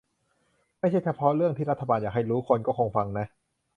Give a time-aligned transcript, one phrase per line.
[0.79, 3.25] ไม่ใช่เฉพาะเรื่องที่รัฐบาลอยากให้รู้ คนก็คงฟังนะ